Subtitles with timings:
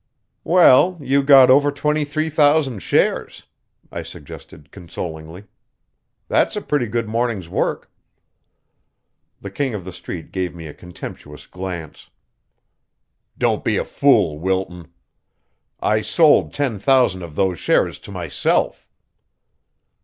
[0.43, 3.45] "Well, you got over twenty three thousand shares,"
[3.91, 5.43] I suggested consolingly.
[6.27, 7.91] "That's a pretty good morning's work."
[9.41, 12.09] The King of the Street gave me a contemptuous glance.
[13.37, 14.91] "Don't be a fool, Wilton.
[15.79, 18.87] I sold ten thousand of those shares to myself."